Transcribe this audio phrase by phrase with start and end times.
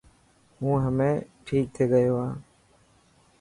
[0.59, 1.11] هون همي
[1.45, 2.33] ٺيڪ ٿي گيو هان